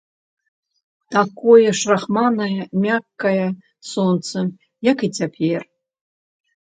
[1.15, 3.45] Такое ж рахманае, мяккае
[3.93, 4.37] сонца,
[4.93, 5.59] як і цяпер.